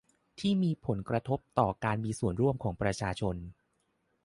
[0.39, 3.35] ที่มีผลกระทบต่อการมีส่วนร่วมของประชาชน